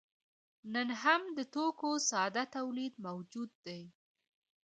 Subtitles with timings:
[0.73, 3.81] نن هم د توکو ساده تولید موجود دی.